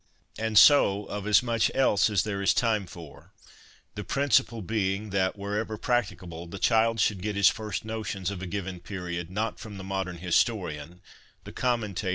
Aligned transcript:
And 0.39 0.57
so 0.57 1.05
of 1.05 1.27
as 1.27 1.43
much 1.43 1.69
else 1.75 2.09
as 2.09 2.23
there 2.23 2.41
is 2.41 2.55
time 2.55 2.87
for; 2.87 3.33
the 3.93 4.03
principle 4.03 4.63
being, 4.63 5.11
that, 5.11 5.37
wherever 5.37 5.77
practicable, 5.77 6.47
the 6.47 6.57
child 6.57 6.99
should 6.99 7.21
get 7.21 7.35
his 7.35 7.49
first 7.49 7.85
notions 7.85 8.31
of 8.31 8.41
a 8.41 8.47
given 8.47 8.79
period, 8.79 9.29
not 9.29 9.59
from 9.59 9.77
the 9.77 9.83
modern 9.83 10.17
historian, 10.17 11.01
the 11.43 11.51
commentator 11.51 11.51
and 11.51 11.51
1 11.51 11.51
Bohn's 11.51 11.65
Antiquarian 11.65 11.89
Library 11.91 11.93
(53. 11.97 12.09